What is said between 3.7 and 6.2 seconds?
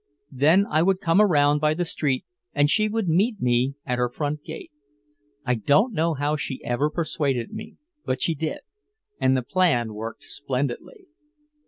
at her front gate. I don't know